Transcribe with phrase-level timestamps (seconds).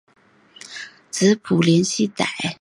[1.11, 2.55] 子卜怜吉歹。